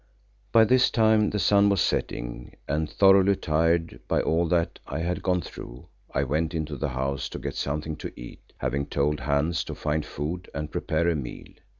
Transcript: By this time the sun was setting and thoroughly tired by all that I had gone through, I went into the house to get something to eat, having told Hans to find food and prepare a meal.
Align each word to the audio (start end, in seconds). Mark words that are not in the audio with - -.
By 0.51 0.65
this 0.65 0.89
time 0.89 1.29
the 1.29 1.37
sun 1.37 1.69
was 1.69 1.79
setting 1.79 2.55
and 2.67 2.89
thoroughly 2.89 3.35
tired 3.35 3.99
by 4.07 4.19
all 4.19 4.47
that 4.47 4.79
I 4.87 4.97
had 4.97 5.21
gone 5.21 5.41
through, 5.41 5.89
I 6.11 6.23
went 6.23 6.55
into 6.55 6.75
the 6.75 6.89
house 6.89 7.29
to 7.29 7.37
get 7.37 7.53
something 7.55 7.95
to 7.97 8.11
eat, 8.19 8.53
having 8.57 8.87
told 8.87 9.19
Hans 9.19 9.63
to 9.65 9.75
find 9.75 10.03
food 10.03 10.49
and 10.55 10.71
prepare 10.71 11.07
a 11.07 11.15
meal. 11.15 11.53